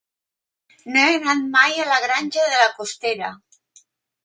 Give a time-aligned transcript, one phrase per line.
[0.95, 3.33] No he anat mai a la Granja de la Costera.